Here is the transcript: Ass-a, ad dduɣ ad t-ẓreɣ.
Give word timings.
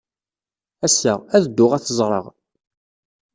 Ass-a, 0.85 1.13
ad 1.35 1.43
dduɣ 1.47 1.71
ad 1.73 1.83
t-ẓreɣ. 1.83 2.25